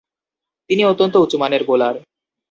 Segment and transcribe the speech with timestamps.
[0.69, 1.95] তিনি অত্যন্ত উঁচুমানের বোলার।